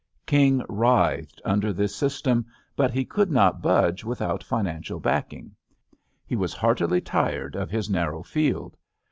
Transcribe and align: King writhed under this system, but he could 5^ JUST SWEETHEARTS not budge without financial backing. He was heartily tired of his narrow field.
King 0.25 0.63
writhed 0.67 1.39
under 1.45 1.71
this 1.71 1.95
system, 1.95 2.47
but 2.75 2.89
he 2.89 3.05
could 3.05 3.29
5^ 3.29 3.33
JUST 3.33 3.33
SWEETHEARTS 3.33 3.35
not 3.35 3.61
budge 3.61 4.03
without 4.03 4.43
financial 4.43 4.99
backing. 4.99 5.51
He 6.25 6.35
was 6.35 6.55
heartily 6.55 7.01
tired 7.01 7.55
of 7.55 7.69
his 7.69 7.87
narrow 7.87 8.23
field. 8.23 8.77